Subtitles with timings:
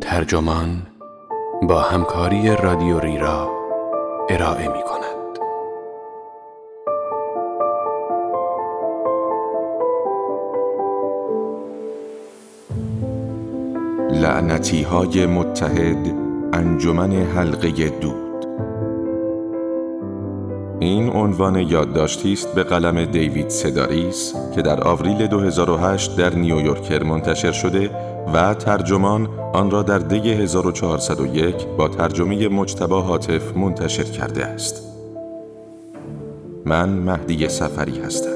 [0.00, 0.82] ترجمان
[1.62, 3.50] با همکاری رادیو را
[4.30, 5.05] ارائه می کند.
[14.26, 16.14] لعنتی های متحد
[16.52, 18.46] انجمن حلقه دود
[20.80, 27.52] این عنوان یادداشتی است به قلم دیوید سداریس که در آوریل 2008 در نیویورکر منتشر
[27.52, 27.90] شده
[28.34, 34.82] و ترجمان آن را در دی 1401 با ترجمه مجتبا حاطف منتشر کرده است.
[36.64, 38.35] من مهدی سفری هستم.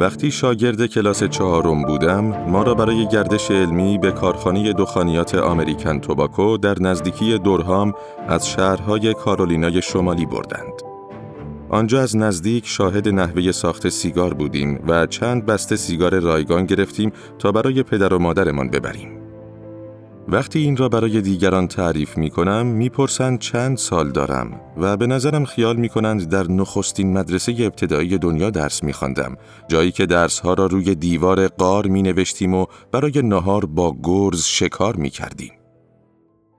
[0.00, 6.56] وقتی شاگرد کلاس چهارم بودم، ما را برای گردش علمی به کارخانه دخانیات آمریکن توباکو
[6.56, 7.92] در نزدیکی دورهام
[8.28, 10.82] از شهرهای کارولینای شمالی بردند.
[11.70, 17.52] آنجا از نزدیک شاهد نحوه ساخت سیگار بودیم و چند بسته سیگار رایگان گرفتیم تا
[17.52, 19.19] برای پدر و مادرمان ببریم.
[20.32, 25.06] وقتی این را برای دیگران تعریف می کنم می پرسند چند سال دارم و به
[25.06, 29.36] نظرم خیال می کنند در نخستین مدرسه ابتدایی دنیا درس می خواندم
[29.68, 34.44] جایی که درس ها را روی دیوار قار می نوشتیم و برای نهار با گرز
[34.44, 35.52] شکار می کردیم.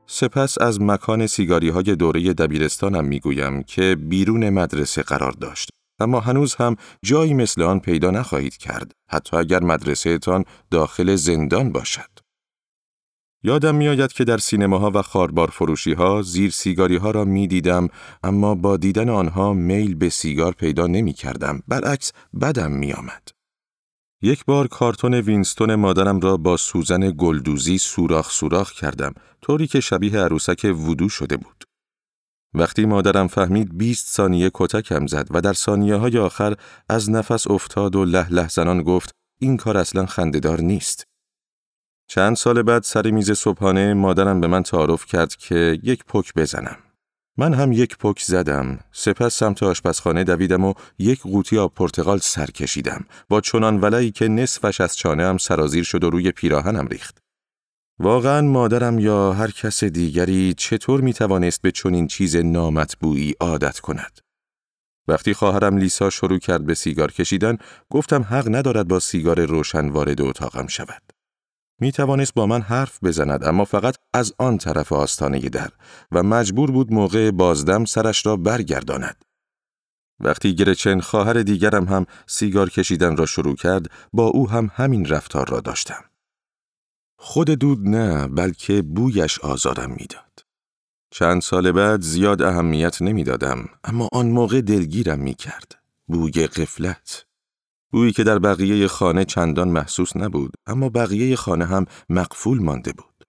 [0.08, 5.70] سپس از مکان سیگاری های دوره دبیرستانم می گویم که بیرون مدرسه قرار داشت.
[6.00, 11.72] اما هنوز هم جایی مثل آن پیدا نخواهید کرد حتی اگر مدرسه تان داخل زندان
[11.72, 12.21] باشد.
[13.44, 17.88] یادم میآید که در سینماها و خاربار فروشی ها زیر سیگاری ها را می دیدم
[18.24, 23.28] اما با دیدن آنها میل به سیگار پیدا نمی کردم برعکس بدم می آمد.
[24.22, 30.20] یک بار کارتون وینستون مادرم را با سوزن گلدوزی سوراخ سوراخ کردم طوری که شبیه
[30.20, 31.64] عروسک وودو شده بود.
[32.54, 36.56] وقتی مادرم فهمید 20 ثانیه کتکم زد و در ثانیه های آخر
[36.90, 41.11] از نفس افتاد و له له زنان گفت این کار اصلا خندهدار نیست.
[42.14, 46.78] چند سال بعد سر میز صبحانه مادرم به من تعارف کرد که یک پک بزنم.
[47.38, 48.80] من هم یک پک زدم.
[48.92, 53.06] سپس سمت آشپزخانه دویدم و یک قوطی آب پرتقال سر کشیدم.
[53.30, 57.18] با چنان ولایی که نصفش از چانه هم سرازیر شد و روی پیراهنم ریخت.
[58.00, 64.20] واقعا مادرم یا هر کس دیگری چطور می توانست به چنین چیز نامطبوعی عادت کند؟
[65.08, 67.58] وقتی خواهرم لیسا شروع کرد به سیگار کشیدن
[67.90, 71.21] گفتم حق ندارد با سیگار روشن وارد اتاقم شود.
[71.82, 75.70] می توانست با من حرف بزند اما فقط از آن طرف آستانه در
[76.12, 79.26] و مجبور بود موقع بازدم سرش را برگرداند.
[80.20, 85.50] وقتی گرچن خواهر دیگرم هم سیگار کشیدن را شروع کرد با او هم همین رفتار
[85.50, 86.04] را داشتم.
[87.18, 90.46] خود دود نه بلکه بویش آزارم می‌داد.
[91.12, 95.76] چند سال بعد زیاد اهمیت نمی‌دادم اما آن موقع دلگیرم می کرد.
[96.08, 97.26] بوی قفلت.
[97.92, 103.24] بویی که در بقیه خانه چندان محسوس نبود اما بقیه خانه هم مقفول مانده بود.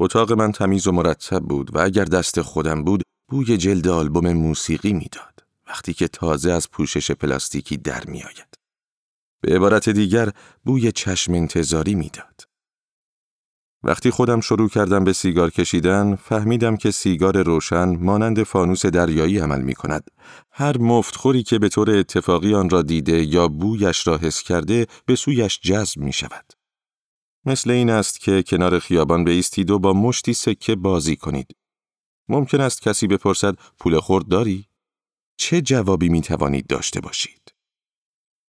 [0.00, 4.92] اتاق من تمیز و مرتب بود و اگر دست خودم بود بوی جلد آلبوم موسیقی
[4.92, 8.54] می‌داد وقتی که تازه از پوشش پلاستیکی در میآید.
[9.40, 10.32] به عبارت دیگر
[10.64, 12.49] بوی چشم انتظاری می‌داد.
[13.82, 19.60] وقتی خودم شروع کردم به سیگار کشیدن، فهمیدم که سیگار روشن مانند فانوس دریایی عمل
[19.60, 20.10] می کند.
[20.50, 25.16] هر مفتخوری که به طور اتفاقی آن را دیده یا بویش را حس کرده به
[25.16, 26.52] سویش جذب می شود.
[27.44, 31.56] مثل این است که کنار خیابان بیستید و با مشتی سکه بازی کنید.
[32.28, 34.66] ممکن است کسی بپرسد پول خورد داری؟
[35.36, 37.39] چه جوابی می توانید داشته باشید؟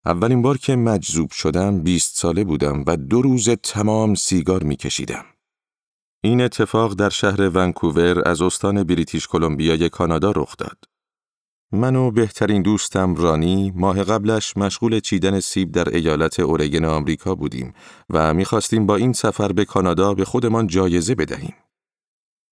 [0.08, 5.26] اولین بار که مجذوب شدم بیست ساله بودم و دو روز تمام سیگار می کشیدم.
[6.24, 10.78] این اتفاق در شهر ونکوور از استان بریتیش کلمبیای کانادا رخ داد.
[11.72, 17.74] من و بهترین دوستم رانی ماه قبلش مشغول چیدن سیب در ایالت اورگن آمریکا بودیم
[18.10, 21.54] و می‌خواستیم با این سفر به کانادا به خودمان جایزه بدهیم.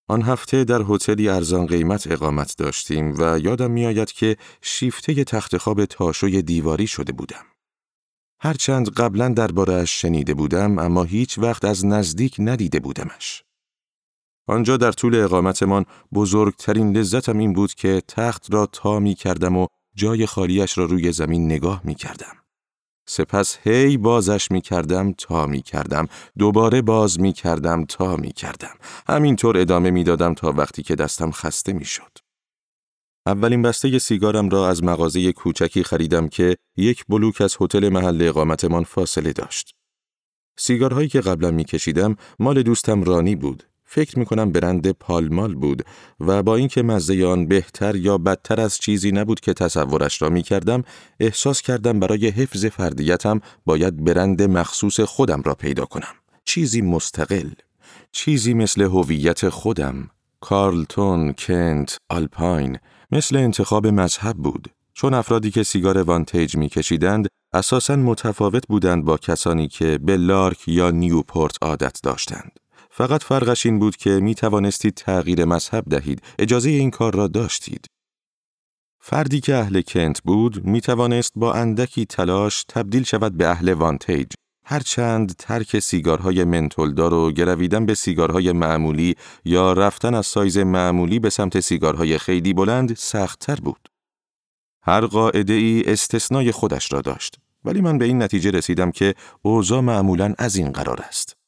[0.08, 5.84] آن هفته در هتلی ارزان قیمت اقامت داشتیم و یادم میآید که شیفته تخت خواب
[5.84, 7.44] تاشوی دیواری شده بودم.
[8.40, 13.42] هرچند قبلا دربارهاش شنیده بودم اما هیچ وقت از نزدیک ندیده بودمش.
[14.48, 19.66] آنجا در طول اقامتمان بزرگترین لذتم این بود که تخت را تا می کردم و
[19.94, 22.45] جای خالیش را روی زمین نگاه می کردم.
[23.08, 26.08] سپس هی بازش می کردم تا می کردم
[26.38, 28.74] دوباره باز می کردم تا می کردم
[29.08, 32.18] همینطور ادامه می دادم تا وقتی که دستم خسته می شد.
[33.26, 38.84] اولین بسته سیگارم را از مغازه کوچکی خریدم که یک بلوک از هتل محل اقامتمان
[38.84, 39.74] فاصله داشت.
[40.58, 43.62] سیگارهایی که قبلا می کشیدم مال دوستم رانی بود.
[43.86, 45.82] فکر می کنم برند پالمال بود
[46.20, 50.42] و با اینکه مزه آن بهتر یا بدتر از چیزی نبود که تصورش را می
[50.42, 50.82] کردم،
[51.20, 56.14] احساس کردم برای حفظ فردیتم باید برند مخصوص خودم را پیدا کنم.
[56.44, 57.50] چیزی مستقل.
[58.12, 60.10] چیزی مثل هویت خودم.
[60.40, 62.78] Carlton، Kent، Alpine،
[63.12, 64.70] مثل انتخاب مذهب بود.
[64.94, 70.68] چون افرادی که سیگار Vantage می کشیدند اساساً متفاوت بودند با کسانی که به Lark
[70.68, 72.52] یا Newport عادت داشتند.
[72.96, 77.86] فقط فرقش این بود که می توانستید تغییر مذهب دهید، اجازه این کار را داشتید.
[79.00, 84.32] فردی که اهل Kent بود می توانست با اندکی تلاش تبدیل شود به اهل Vantage.
[84.64, 89.14] هرچند ترک سیگارهای منتولدار و گرویدن به سیگارهای معمولی
[89.44, 93.88] یا رفتن از سایز معمولی به سمت سیگارهای خیلی بلند سختتر بود.
[94.82, 97.36] هر قاعده ای استثنای خودش را داشت.
[97.64, 101.45] ولی من به این نتیجه رسیدم که اوضاع معمولا از این قرار است.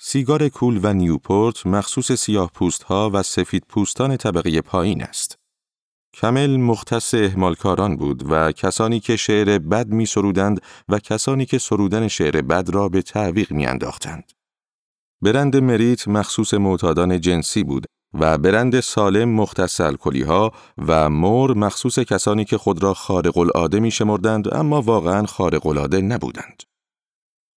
[0.00, 5.38] سیگار کول و نیوپورت مخصوص سیاه پوست ها و سفید پوستان طبقه پایین است.
[6.14, 12.08] کمل مختص احمالکاران بود و کسانی که شعر بد می سرودند و کسانی که سرودن
[12.08, 14.32] شعر بد را به تعویق می انداختند.
[15.22, 20.52] برند مریت مخصوص معتادان جنسی بود و برند سالم مختص الکلی ها
[20.86, 26.00] و مور مخصوص کسانی که خود را خارق العاده می شمردند اما واقعا خارق العاده
[26.00, 26.62] نبودند.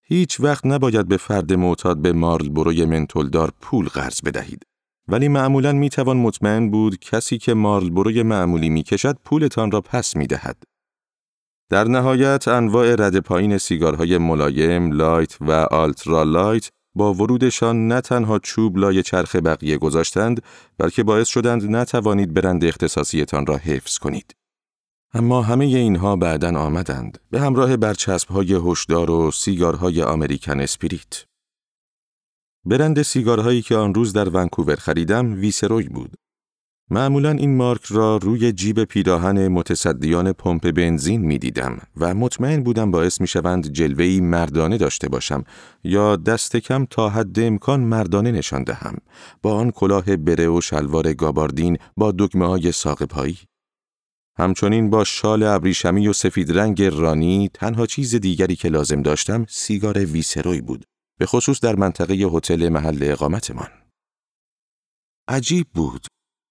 [0.04, 4.62] هیچ وقت نباید به فرد معتاد به مارلبروی منتولدار پول قرض بدهید.
[5.08, 10.16] ولی معمولا می توان مطمئن بود کسی که مارلبروی معمولی می کشد پولتان را پس
[10.16, 10.62] می دهد.
[11.70, 18.38] در نهایت انواع رده پایین سیگارهای ملایم، light و ultra light با ورودشان نه تنها
[18.38, 20.42] چوب لای چرخ بقیه گذاشتند
[20.78, 24.34] بلکه باعث شدند نتوانید برند اختصاصیتان را حفظ کنید.
[25.14, 31.24] اما همه اینها بعدا آمدند به همراه برچسبهای هشدار و سیگارهای American Spirit.
[32.64, 36.12] برند سیگارهایی که آن روز در ونکوور خریدم Viceroy بود.
[36.90, 42.90] معمولا این مارک را روی جیب پیراهن متصدیان پمپ بنزین می دیدم و مطمئن بودم
[42.90, 45.44] باعث می شوند جلوهی مردانه داشته باشم
[45.84, 48.96] یا دست کم تا حد امکان مردانه نشان دهم
[49.42, 53.38] با آن کلاه بره و شلوار گاباردین با دکمه های ساق پایی.
[54.38, 59.98] همچنین با شال ابریشمی و سفید رنگ رانی تنها چیز دیگری که لازم داشتم سیگار
[59.98, 60.84] ویسروی بود
[61.18, 63.68] به خصوص در منطقه هتل محل اقامتمان.
[65.28, 66.06] عجیب بود.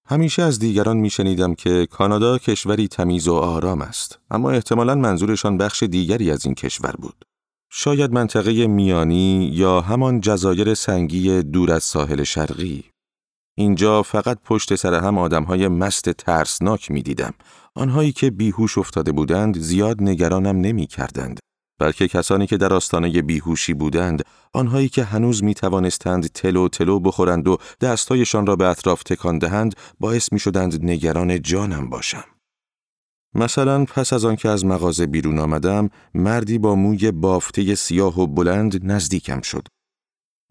[0.07, 5.83] همیشه از دیگران میشنیدم که کانادا کشوری تمیز و آرام است اما احتمالا منظورشان بخش
[5.83, 7.25] دیگری از این کشور بود.
[7.71, 12.90] شاید منطقه میانی یا همان جزایر سنگی دور از ساحل شرقی.
[13.57, 17.33] اینجا فقط پشت سر هم آدمهای مست ترسناک می دیدم.
[17.75, 21.39] آنهایی که بیهوش افتاده بودند زیاد نگرانم نمی کردند.
[21.79, 27.47] بلکه کسانی که در آستانه بیهوشی بودند، آنهایی که هنوز می توانستند تلو تلو بخورند
[27.47, 32.23] و دستایشان را به اطراف تکان دهند، باعث می شدند نگران جانم باشم.
[33.35, 38.91] مثلا پس از آنکه از مغازه بیرون آمدم، مردی با موی بافته سیاه و بلند
[38.91, 39.67] نزدیکم شد.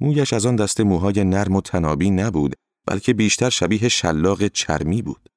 [0.01, 2.55] مویش از آن دست موهای نرم و تنابی نبود،
[2.87, 5.29] بلکه بیشتر شبیه شلاق چرمی بود.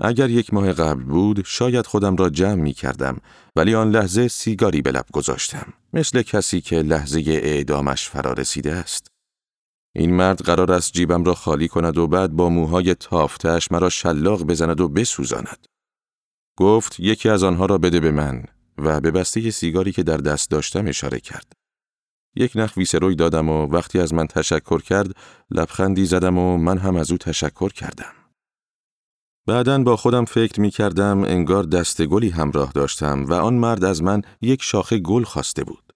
[0.00, 3.18] اگر یک ماه قبل بود شاید خودم را جمع می کردم
[3.56, 5.72] ولی آن لحظه سیگاری به لب گذاشتم.
[5.92, 9.06] مثل کسی که لحظه اعدامش فرا رسیده است.
[9.94, 14.42] این مرد قرار است جیبم را خالی کند و بعد با موهای تافتش مرا شلاق
[14.42, 15.66] بزند و بسوزاند.
[16.58, 18.44] گفت یکی از آنها را بده به من
[18.78, 21.52] و به بسته سیگاری که در دست داشتم اشاره کرد.
[22.36, 25.16] یک نخ ویسروی دادم و وقتی از من تشکر کرد
[25.50, 28.12] لبخندی زدم و من هم از او تشکر کردم
[29.46, 34.02] بعدا با خودم فکر می کردم انگار دست گلی همراه داشتم و آن مرد از
[34.02, 35.92] من یک شاخه گل خواسته بود.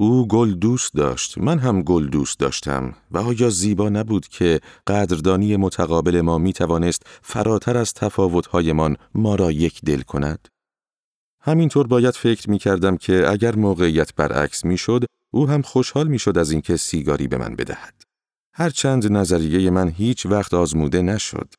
[0.00, 5.56] او گل دوست داشت، من هم گل دوست داشتم و آیا زیبا نبود که قدردانی
[5.56, 10.48] متقابل ما می توانست فراتر از تفاوتهایمان ما را یک دل کند؟
[11.40, 16.18] همینطور باید فکر می کردم که اگر موقعیت برعکس می شد، او هم خوشحال می
[16.18, 17.94] شد از اینکه سیگاری به من بدهد.
[18.54, 21.54] هرچند نظریه من هیچ وقت آزموده نشد.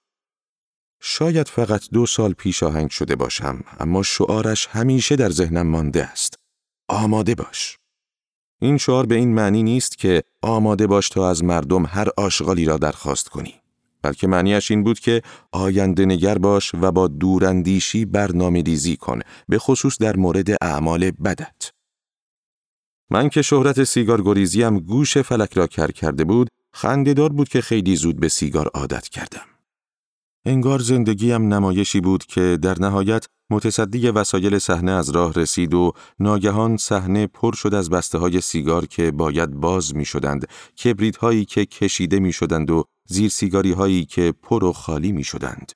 [1.02, 6.40] شاید فقط دو سال پیش آهنگ شده باشم اما شعارش همیشه در ذهنم مانده است.
[6.88, 7.78] آماده باش.
[8.62, 12.78] این شعار به این معنی نیست که آماده باش تا از مردم هر آشغالی را
[12.78, 13.54] درخواست کنی.
[14.02, 19.60] بلکه معنیش این بود که آینده نگر باش و با دوراندیشی برنامه ریزی کن به
[19.60, 21.72] خصوص در مورد اعمال بدت.
[23.10, 27.96] من که شهرت سیگار گریزیم گوش فلک را کر کرده بود خندهدار بود که خیلی
[27.96, 29.46] زود به سیگار عادت کردم.
[30.46, 36.78] انگار زندگیم نمایشی بود که در نهایت متصدی وسایل صحنه از راه رسید و ناگهان
[36.78, 40.48] صحنه پر شد از بسته های سیگار که باید باز می شدند،
[40.84, 45.24] کبریت هایی که کشیده می شدند و زیر سیگاری هایی که پر و خالی می
[45.24, 45.72] شدند.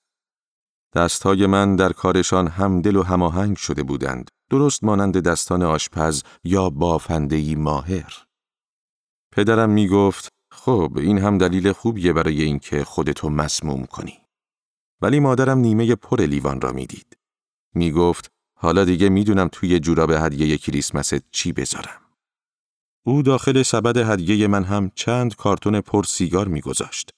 [0.95, 7.55] دستهای من در کارشان همدل و هماهنگ شده بودند، درست مانند دستان آشپز یا بافندهی
[7.55, 8.13] ماهر.
[9.31, 14.19] پدرم می گفت خب این هم دلیل خوبیه برای اینکه خودتو مسموم کنی.
[15.01, 17.17] ولی مادرم نیمه پر لیوان را می‌دید.
[17.75, 22.01] می گفت حالا دیگه می‌دونم توی جوراب هدیه کریسمست چی بذارم.
[23.05, 27.16] او داخل سبد هدیه من هم چند کارتون پر سیگار میگذاشت.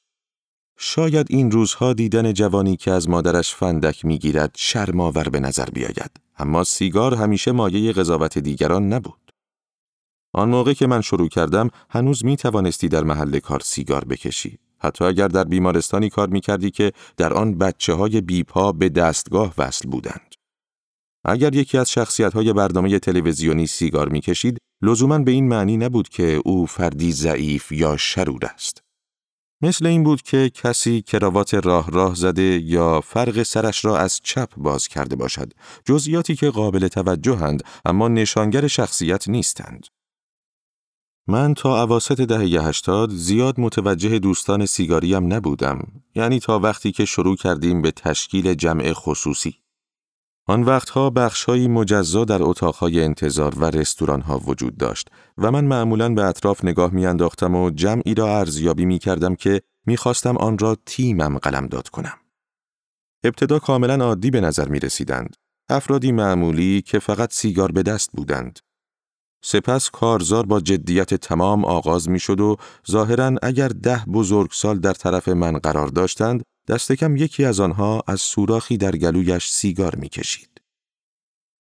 [0.82, 6.12] شاید این روزها دیدن جوانی که از مادرش فندک می‌گیرد شرماور به نظر بیاید.
[6.38, 9.32] اما سیگار همیشه مایه قضاوت دیگران نبود.
[10.34, 14.60] آن موقع که من شروع کردم هنوز می توانستی در محل کار سیگار بکشی.
[14.78, 19.54] حتی اگر در بیمارستانی کار می کردی که در آن بچه های بیپا به دستگاه
[19.58, 20.36] وصل بودند.
[21.26, 26.10] اگر یکی از شخصیت های برنامه تلویزیونی سیگار می کشید لزوما به این معنی نبود
[26.10, 28.89] که او فردی ضعیف یا شرور است.
[29.62, 34.56] مثل این بود که کسی کراوات راه راه زده یا فرق سرش را از چپ
[34.58, 35.54] باز کرده باشد
[35.86, 39.88] جزئیاتی که قابل توجهند اما نشانگر شخصیت نیستند.
[41.28, 47.36] من تا عواست دهه هشتاد زیاد متوجه دوستان سیگاریم نبودم یعنی تا وقتی که شروع
[47.36, 49.56] کردیم به تشکیل جمع خصوصی.
[50.50, 56.24] آن وقتها بخشهایی مجزا در اتاقهای انتظار و رستورانها وجود داشت و من معمولا به
[56.24, 61.90] اطراف نگاه میانداختم و جمعی را ارزیابی می کردم که می‌خواستم آن را تیمم قلمداد
[61.90, 62.18] کنم.
[63.24, 65.36] ابتدا کاملا عادی به نظر می رسیدند.
[65.70, 68.60] افرادی معمولی که فقط سیگار به دست بودند.
[69.44, 72.58] سپس کارزار با جدیت تمام آغاز می شد و
[72.92, 78.78] ظاهرا اگر ده بزرگسال در طرف من قرار داشتند دستکم یکی از آنها از سوراخی
[78.78, 80.62] در گلویش سیگار می کشید.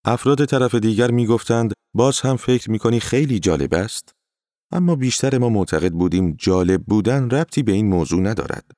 [0.05, 4.11] افراد طرف دیگر می گفتند باز هم فکر می کنی خیلی جالب است؟
[4.71, 8.71] اما بیشتر ما معتقد بودیم جالب بودن ربطی به این موضوع ندارد.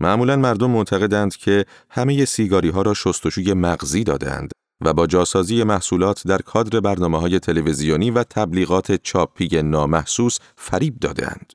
[0.00, 4.52] معمولا مردم معتقدند که همه سیگاری ها را شستشوی مغزی دادند
[4.84, 11.52] و با جاسازی محصولات در کادر برنامه های تلویزیونی و تبلیغات چاپی نامحسوس فریب دادند.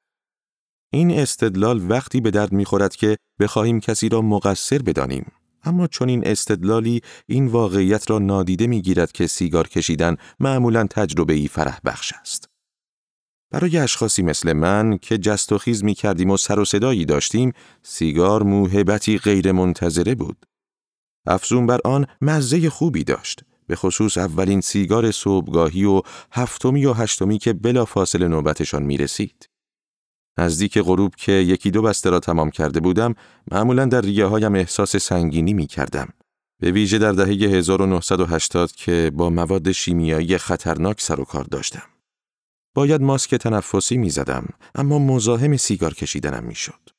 [0.91, 5.31] این استدلال وقتی به درد می‌خورد که بخواهیم کسی را مقصر بدانیم.
[5.63, 11.47] اما چون این استدلالی این واقعیت را نادیده می‌گیرد که سیگار کشیدن معمولا تجربه ای
[11.47, 12.49] فرح بخش است.
[13.51, 17.53] برای اشخاصی مثل من که جست و خیز می کردیم و سر و صدایی داشتیم
[17.83, 20.45] سیگار موهبتی غیر منتظره بود.
[21.27, 27.37] افزون بر آن مزه خوبی داشت به خصوص اولین سیگار صبحگاهی و هفتمی و هشتمی
[27.37, 29.49] که بلا فاصله نوبتشان می رسید.
[30.39, 33.15] نزدیک غروب که یکی دو بسته را تمام کرده بودم
[33.51, 36.09] معمولا در ریه هایم احساس سنگینی می کردم.
[36.61, 41.83] به ویژه در دهه 1980 که با مواد شیمیایی خطرناک سر و کار داشتم.
[42.75, 46.89] باید ماسک تنفسی می زدم اما مزاحم سیگار کشیدنم می شد.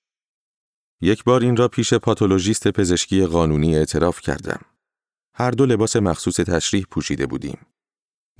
[1.00, 4.60] یک بار این را پیش پاتولوژیست پزشکی قانونی اعتراف کردم.
[5.34, 7.58] هر دو لباس مخصوص تشریح پوشیده بودیم.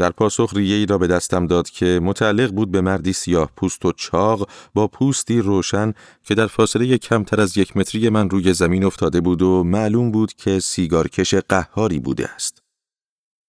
[0.00, 3.84] در پاسخ ریه ای را به دستم داد که متعلق بود به مردی سیاه پوست
[3.84, 5.92] و چاق با پوستی روشن
[6.22, 10.34] که در فاصله کمتر از یک متری من روی زمین افتاده بود و معلوم بود
[10.34, 12.58] که سیگارکش قهاری بوده است.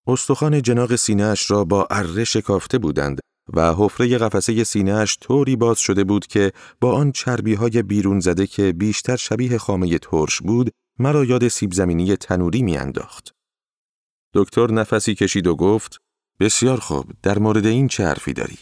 [0.08, 3.20] استخوان جناق سینهاش را با اره شکافته بودند
[3.54, 8.48] و حفره قفسه سینهاش طوری باز شده بود که با آن چربی های بیرون زده
[8.48, 13.32] که بیشتر شبیه خامه ترش بود مرا یاد سیب زمینی تنوری میانداخت.
[14.34, 16.02] دکتر نفسی کشید و گفت
[16.42, 17.06] بسیار خوب.
[17.24, 18.58] در مورد این چه حرفی داری؟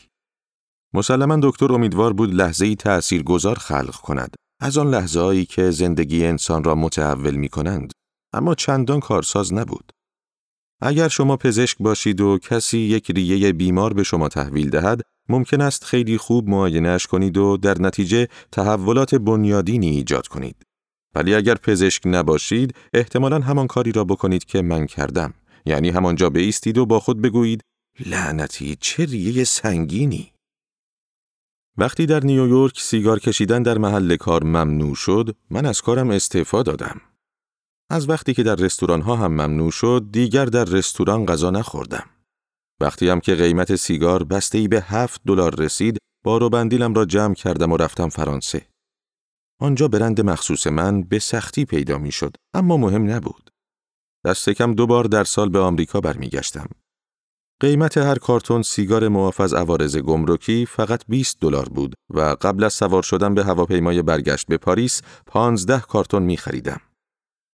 [0.93, 4.35] مسلما دکتر امیدوار بود لحظه ای تأثیر گذار خلق کند.
[4.61, 7.91] از آن لحظه هایی که زندگی انسان را متحول می کنند
[8.33, 9.91] اما چندان کارساز نبود.
[10.81, 15.83] اگر شما پزشک باشید و کسی یک ریه بیمار به شما تحویل دهد ممکن است
[15.83, 20.55] خیلی خوب معاینهش کنید و در نتیجه تحولات بنیادینی ایجاد کنید.
[21.15, 25.33] ولی اگر پزشک نباشید احتمالا همان کاری را بکنید که من کردم.
[25.65, 27.61] یعنی همانجا بیستید و با خود بگویید
[28.05, 30.33] لعنتی چه ریه سنگینی.
[31.77, 37.01] وقتی در نیویورک سیگار کشیدن در محل کار ممنوع شد من از کارم استعفا دادم.
[37.89, 42.09] از وقتی که در رستوران ها هم ممنوع شد دیگر در رستوران غذا نخوردم.
[42.81, 47.33] وقتی هم که قیمت سیگار بسته ای به هفت دلار رسید بارو بندیلم را جمع
[47.33, 48.67] کردم و رفتم فرانسه.
[49.61, 53.49] آنجا برند مخصوص من به سختی پیدا می شد اما مهم نبود.
[54.25, 56.69] دست کم دو بار در سال به آمریکا برمیگشتم.
[57.61, 62.73] قیمت هر کارتون سیگار معاف از عوارض گمرکی فقط 20 دلار بود و قبل از
[62.73, 66.81] سوار شدن به هواپیمای برگشت به پاریس 15 کارتون می خریدم.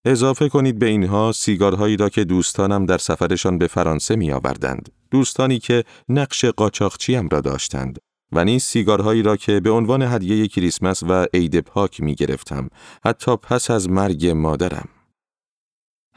[0.05, 4.89] اضافه کنید به اینها سیگارهایی را که دوستانم در سفرشان به فرانسه می آوردند.
[5.11, 7.99] دوستانی که نقش قاچاقچیم را داشتند
[8.31, 12.69] و نیز سیگارهایی را که به عنوان هدیه کریسمس و عید پاک می گرفتم
[13.05, 14.87] حتی پس از مرگ مادرم.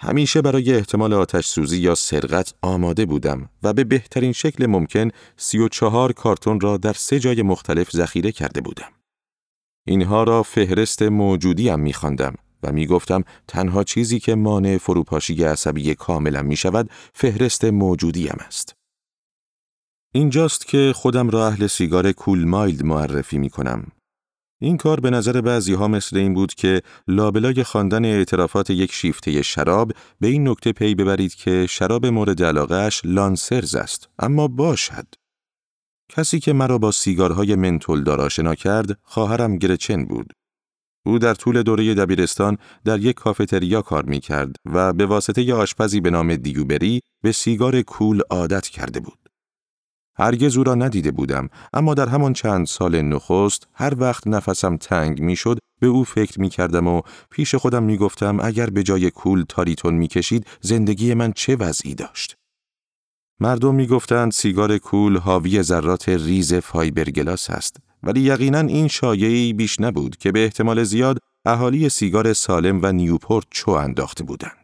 [0.01, 5.59] همیشه برای احتمال آتش سوزی یا سرقت آماده بودم و به بهترین شکل ممکن سی
[5.59, 8.89] و چهار کارتون را در سه جای مختلف ذخیره کرده بودم.
[9.87, 15.45] اینها را فهرست موجودی هم می خواندم و می گفتم تنها چیزی که مانع فروپاشی
[15.45, 18.75] عصبی کاملا می شود فهرست موجودیم است.
[20.15, 23.87] اینجاست که خودم را اهل سیگار کول مایلد معرفی می کنم.
[24.61, 29.43] این کار به نظر بعضی ها مثل این بود که لابلای خواندن اعترافات یک شیفته
[29.43, 34.09] شراب به این نکته پی ببرید که شراب مورد علاقهش لانسرز است.
[34.19, 35.07] اما باشد.
[36.09, 40.33] کسی که مرا با سیگارهای منتول دار آشنا کرد خواهرم گرچن بود.
[41.07, 46.01] او در طول دوره دبیرستان در یک کافتریا کار می کرد و به واسطه آشپزی
[46.01, 49.28] به نام دیوبری به سیگار کول عادت کرده بود.
[50.19, 55.21] هرگز او را ندیده بودم اما در همان چند سال نخست هر وقت نفسم تنگ
[55.21, 59.11] می شد به او فکر می کردم و پیش خودم می گفتم اگر به جای
[59.11, 62.35] کول تاریتون می کشید زندگی من چه وضعی داشت.
[63.41, 69.81] مردم می گفتند سیگار Kool حاوی ذرات ریز فایبرگلاس است ولی یقینا این شایعه‌ای بیش
[69.81, 74.58] نبود که به احتمال زیاد اهالی سیگار Salem و Newport چو انداخته بودند.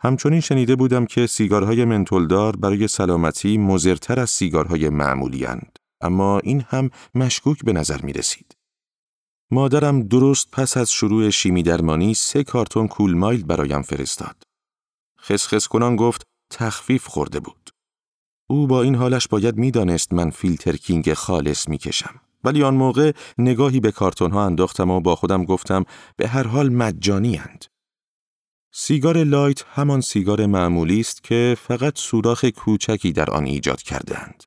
[0.00, 5.78] همچنین شنیده بودم که سیگارهای منتولدار برای سلامتی مضرتر از سیگارهای معمولی اند.
[6.00, 8.56] اما این هم مشکوک به نظر می رسید.
[9.50, 14.42] مادرم درست پس از شروع شیمی درمانی سه کارتون Kool Mild برایم فرستاد.
[15.20, 17.70] خسخس کنان گفت تخفیف خورده بود.
[18.48, 22.20] او با این حالش باید می‌دانست من فیلتر کینگ خالص می‌کشم.
[22.44, 25.84] ولی آن موقع نگاهی به کارتون ها انداختم و با خودم گفتم
[26.16, 27.64] به هر حال مجانی اند.
[28.78, 34.44] سیگار لایت همان سیگار معمولی است که فقط سوراخ کوچکی در آن ایجاد کردهاند.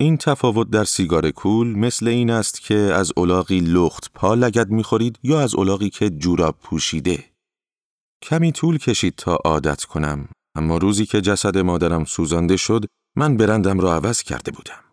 [0.00, 5.18] این تفاوت در سیگار کول مثل این است که از الاغی لخت پا لگد می‌خورید
[5.22, 7.24] یا از الاغی که جوراب پوشیده.
[8.22, 12.84] کمی طول کشید تا عادت کنم اما روزی که جسد مادرم سوزانده شد
[13.16, 14.84] من برندم را عوض کرده بودم.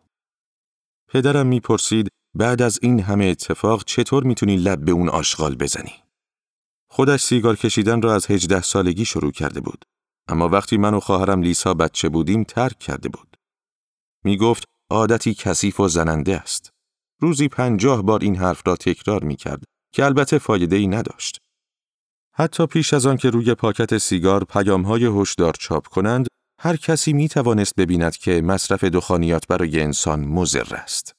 [1.10, 5.93] پدرم می‌پرسید بعد از این همه اتفاق چطور می‌تونی لب به اون آشغال بزنی؟
[6.91, 9.86] خودش سیگار کشیدن را از هجده سالگی شروع کرده بود.
[10.28, 13.38] اما وقتی من و خواهرم لیسا بچه بودیم ترک کرده بود.
[14.23, 16.69] می گفت عادتی کثیف و زننده است.
[17.21, 21.38] روزی پنجاه بار این حرف را تکرار می کرد که البته فایده ای نداشت.
[22.34, 26.28] حتی پیش از آن که روی پاکت سیگار پیام های هشدار چاپ کنند،
[26.60, 31.18] هر کسی می توانست ببیند که مصرف دخانیات برای انسان مضر است.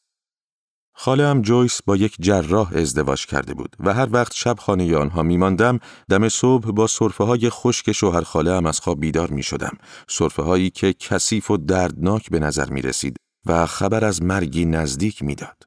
[1.03, 5.23] خاله هم جویس با یک جراح ازدواج کرده بود و هر وقت شب خانه آنها
[5.23, 5.79] می ماندم
[6.11, 9.79] دم صبح با صرفه های خشک شوهر خاله هم از خواب بیدار می شدم.
[10.09, 15.23] صرفه هایی که کثیف و دردناک به نظر می رسید و خبر از مرگی نزدیک
[15.23, 15.63] می داد.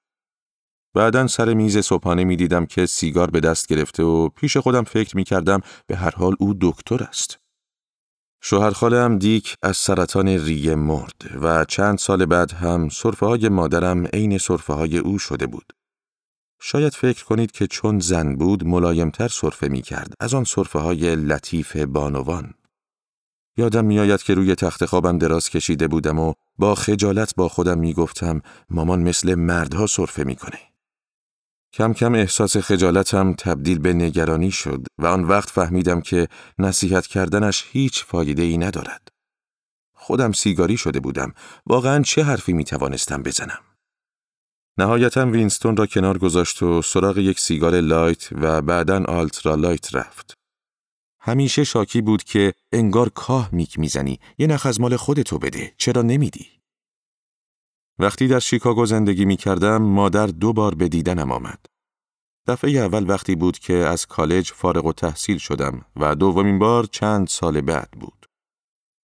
[0.96, 5.18] بعدا سر میز صبحانه می دیدم که سیگار به دست گرفته و پیش خودم فکر
[5.18, 7.43] می کردم به هر حال او دکتر است.
[8.46, 14.06] شوهر هم دیک از سرطان ریه مرد و چند سال بعد هم صرفه های مادرم
[14.06, 15.74] عین صرفه های او شده بود.
[16.62, 21.16] شاید فکر کنید که چون زن بود ملایمتر صرفه می کرد از آن صرفه های
[21.16, 22.54] لطیف بانوان.
[23.58, 27.94] یادم میآید که روی تخت خوابم دراز کشیده بودم و با خجالت با خودم می
[27.94, 30.73] گفتم مامان مثل مردها سرفه می‌کنه.
[31.74, 36.28] کم کم احساس خجالتم تبدیل به نگرانی شد و آن وقت فهمیدم که
[36.60, 39.08] نصیحت کردنش هیچ فایده ای ندارد.
[39.96, 41.34] خودم سیگاری شده بودم.
[41.66, 43.60] واقعا چه حرفی می توانستم بزنم؟
[44.78, 50.34] نهایتا وینستون را کنار گذاشت و سراغ یک سیگار لایت و بعدا آلترا لایت رفت.
[51.20, 56.02] همیشه شاکی بود که انگار کاه میک می‌زنی یه نخ از مال خودتو بده چرا
[56.02, 56.63] نمیدی؟
[58.00, 61.66] وقتی در شیکاگو زندگی می کردم مادر دو بار به دیدنم آمد.
[62.48, 67.28] دفعه اول وقتی بود که از کالج فارغ و تحصیل شدم و دومین بار چند
[67.28, 68.26] سال بعد بود.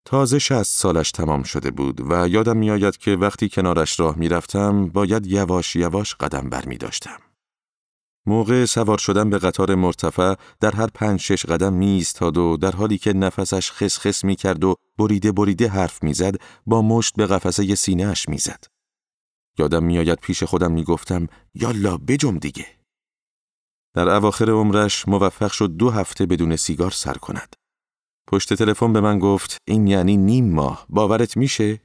[0.05, 5.27] تازه شست سالش تمام شده بود و یادم میآید که وقتی کنارش راه می‌رفتم باید
[5.27, 7.19] یواش یواش قدم بر می داشتم.
[8.27, 12.73] موقع سوار شدن به قطار مرتفع در هر پنج شش قدم می ایستاد و در
[12.73, 17.75] حالی که نفسش خس می کرد و بریده بریده حرف می‌زد با مشت به قفسه
[17.75, 18.76] سینه اش می‌زد.
[19.59, 22.67] یادم میآید پیش خودم می‌گفتم یالا بجم دیگه.
[23.95, 27.57] در اواخر عمرش موفق شد دو هفته بدون سیگار سر کند.
[28.29, 31.81] پشت تلفن به من گفت این یعنی نیم ماه باورت میشه؟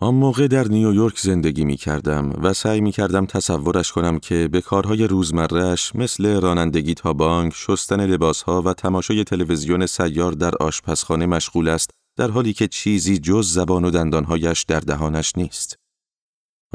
[0.00, 4.60] آن موقع در نیویورک زندگی می کردم و سعی می کردم تصورش کنم که به
[4.60, 11.68] کارهای روزمرهش مثل رانندگی تا بانک، شستن لباسها و تماشای تلویزیون سیار در آشپزخانه مشغول
[11.68, 15.76] است در حالی که چیزی جز زبان و دندانهایش در دهانش نیست.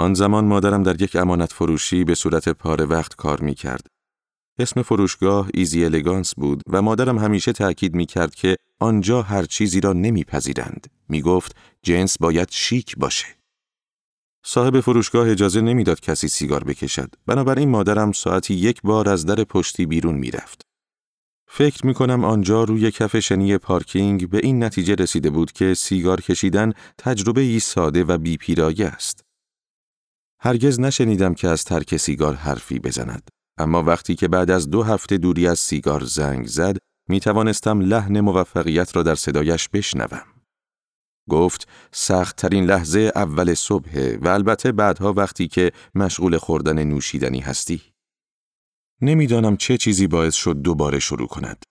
[0.02, 3.88] آن زمان مادرم در یک امانت فروشی به صورت پاره وقت کار می کرد.
[4.60, 9.82] اسم فروشگاه ایزی الگانس بود و مادرم همیشه تأکید می کرد که آنجا هر چیزی
[9.82, 10.88] را نمیپذیرند.
[11.10, 13.28] می گفت جنس باید شیک باشه.
[14.46, 17.16] صاحب فروشگاه اجازه نمی‌داد کسی سیگار بکشد.
[17.26, 20.62] بنابراین مادرم ساعتی یک بار از در پشتی بیرون می‌رفت.
[21.48, 26.22] فکر می کنم آنجا روی کف شنی پارکینگ به این نتیجه رسیده بود که سیگار
[26.22, 29.31] کشیدن تجربه ای ساده و بیپیرایه است.
[30.44, 33.30] هرگز نشنیدم که از ترک سیگار حرفی بزند.
[33.58, 36.78] اما وقتی که بعد از دو هفته دوری از سیگار زنگ زد،
[37.10, 40.24] می توانستم لحن موفقیت را در صدایش بشنوم.
[41.30, 47.82] گفت سخت ترین لحظه اول صبح و البته بعدها وقتی که مشغول خوردن نوشیدنی هستی.
[49.02, 51.64] نمی‌دانم چه چیزی باعث شد دوباره شروع کند.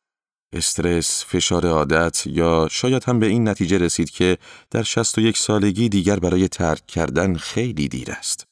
[0.53, 4.39] استرس، فشار عادت یا شاید هم به این نتیجه رسید که
[4.71, 4.87] در
[5.19, 8.50] یک سالگی دیگر برای ترک کردن خیلی دیر است.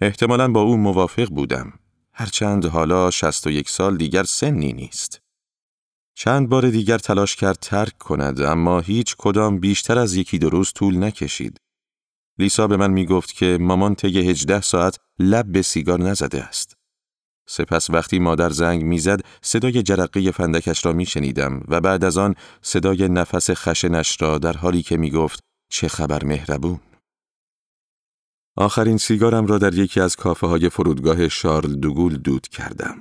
[0.00, 1.72] احتمالا با او موافق بودم.
[2.12, 3.10] هرچند حالا
[3.46, 5.20] یک سال دیگر سنی نیست.
[6.14, 10.72] چند بار دیگر تلاش کرد ترک کند اما هیچ کدام بیشتر از یکی دو روز
[10.72, 11.60] طول نکشید.
[12.38, 16.76] لیسا به من می گفت که مامان طی هجده ساعت لب به سیگار نزده است.
[17.48, 22.34] سپس وقتی مادر زنگ می‌زد صدای جرقه فندکش را می شنیدم و بعد از آن
[22.62, 26.80] صدای نفس خشنش را در حالی که می گفت چه خبر مهربون.
[28.60, 32.96] آخرین سیگارم را در یکی از کافه های فرودگاه شارل دوگول دود کردم.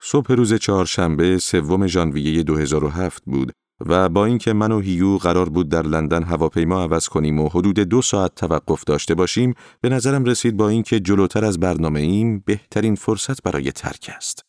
[0.00, 3.52] صبح روز چهارشنبه سوم ژانویه 2007 بود
[3.86, 7.78] و با اینکه من و هیو قرار بود در لندن هواپیما عوض کنیم و حدود
[7.78, 12.94] دو ساعت توقف داشته باشیم به نظرم رسید با اینکه جلوتر از برنامه ایم بهترین
[12.94, 14.44] فرصت برای ترک است.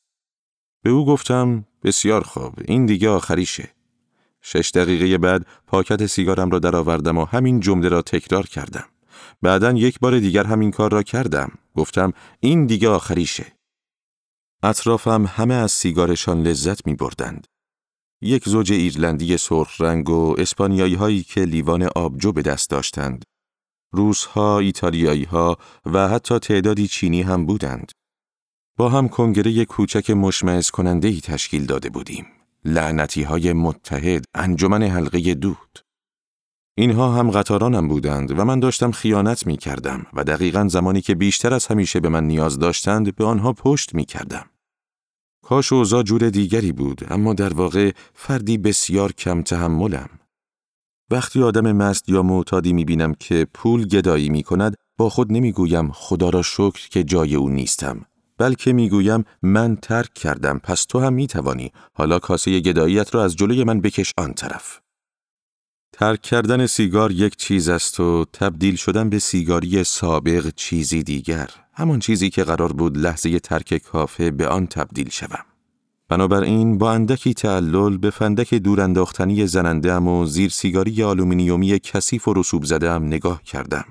[0.84, 3.70] به او گفتم بسیار خوب این دیگه آخریشه.
[4.42, 8.86] شش دقیقه بعد پاکت سیگارم را درآوردم و همین جمله را تکرار کردم.
[9.41, 11.52] بعدا یک بار دیگر همین کار را کردم.
[11.75, 13.45] گفتم این دیگه آخریشه.
[14.63, 17.47] اطرافم همه از سیگارشان لذت می بردند.
[18.21, 23.25] یک زوج ایرلندی سرخ رنگ و اسپانیایی هایی که لیوان آبجو به دست داشتند.
[23.93, 27.91] روس ها، ایتالیایی ها و حتی تعدادی چینی هم بودند.
[28.78, 32.25] با هم کنگره کوچک مشمعز کننده ای تشکیل داده بودیم.
[32.65, 35.80] لعنتی های متحد، انجمن حلقه دود.
[36.80, 41.54] اینها هم قطارانم بودند و من داشتم خیانت می کردم و دقیقا زمانی که بیشتر
[41.54, 44.46] از همیشه به من نیاز داشتند به آنها پشت می کردم.
[45.44, 50.10] کاش اوضاع جور دیگری بود اما در واقع فردی بسیار کم تحملم.
[51.12, 55.52] وقتی آدم مست یا معتادی می بینم که پول گدایی می کند با خود نمی
[55.52, 58.06] گویم خدا را شکر که جای او نیستم
[58.38, 63.24] بلکه می گویم من ترک کردم پس تو هم می توانی حالا کاسه گداییت را
[63.24, 64.82] از جلوی من بکش آن طرف.
[65.91, 71.99] ترک کردن سیگار یک چیز است و تبدیل شدن به سیگاری سابق چیزی دیگر همان
[71.99, 75.45] چیزی که قرار بود لحظه ترک کافه به آن تبدیل شوم
[76.10, 82.34] بنابراین با اندکی تعلل به فندک دور انداختنی زننده و زیر سیگاری آلومینیومی کثیف و
[82.34, 83.86] رسوب زده ام نگاه کردم.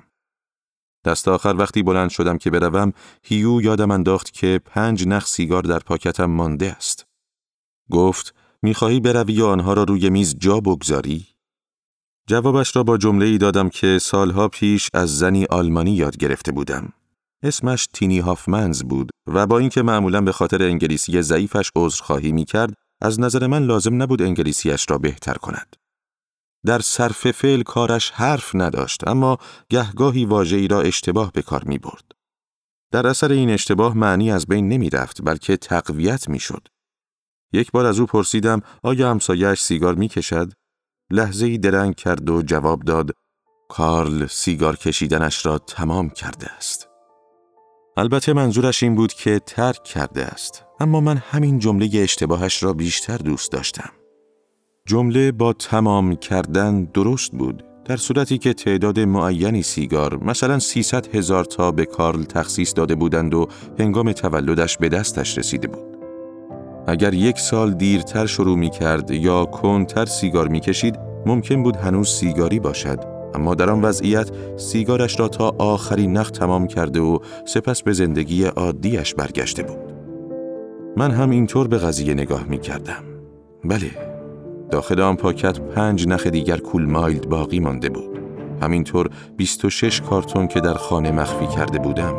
[1.05, 5.79] دست آخر وقتی بلند شدم که بروم هیو یادم انداخت که پنج نخ سیگار در
[5.79, 7.05] پاکتم مانده است.
[7.91, 11.27] گفت می‌خواهی بروی آنها را روی میز جا بگذاری؟
[12.29, 16.93] جوابش را با جمله ای دادم که سالها پیش از زنی آلمانی یاد گرفته بودم.
[17.43, 22.73] اسمش تینی هافمنز بود و با اینکه معمولا به خاطر انگلیسی ضعیفش عذرخواهی می کرد،
[23.01, 25.75] از نظر من لازم نبود انگلیسیش را بهتر کند.
[26.65, 29.37] در صرف فعل کارش حرف نداشت اما
[29.69, 32.11] گهگاهی واژه‌ای را اشتباه به کار می برد.
[32.91, 36.67] در اثر این اشتباه معنی از بین نمی رفت بلکه تقویت می شد.
[37.53, 40.53] یک بار از او پرسیدم آیا همسایش سیگار می کشد؟
[41.11, 43.11] لحظه ای درنگ کرد و جواب داد
[43.69, 46.87] کارل سیگار کشیدنش را تمام کرده است.
[47.97, 53.17] البته منظورش این بود که ترک کرده است اما من همین جمله اشتباهش را بیشتر
[53.17, 53.89] دوست داشتم.
[54.85, 61.45] جمله با تمام کردن درست بود در صورتی که تعداد معینی سیگار مثلا 300 هزار
[61.45, 63.47] تا به کارل تخصیص داده بودند و
[63.79, 65.88] هنگام تولدش به دستش رسیده بود.
[66.89, 72.09] اگر یک سال دیرتر شروع می کرد یا کنتر سیگار می کشید ممکن بود هنوز
[72.09, 72.99] سیگاری باشد.
[73.35, 78.43] اما در آن وضعیت سیگارش را تا آخرین نخ تمام کرده و سپس به زندگی
[78.43, 79.93] عادیش برگشته بود.
[80.97, 83.03] من هم اینطور به قضیه نگاه می کردم
[83.65, 83.91] بله
[84.71, 88.19] داخل آن پاکت پنج نخ دیگر کول مایلد باقی مانده بود.
[88.61, 92.13] همینطور 26 کارتون که در خانه مخفی کرده بودم.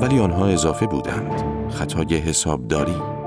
[0.00, 1.44] ولی آنها اضافه بودند.
[1.70, 3.17] خطای حسابداری.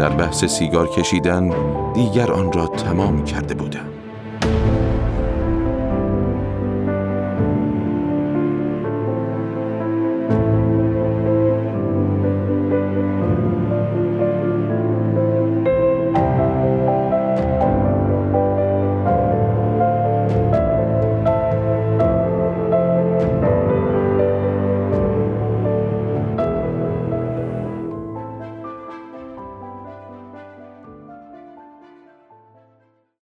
[0.00, 1.50] در بحث سیگار کشیدن
[1.92, 3.86] دیگر آن را تمام کرده بودم.